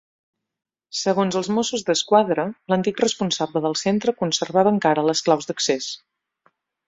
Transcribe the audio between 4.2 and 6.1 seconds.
conservava encara les claus d'accés.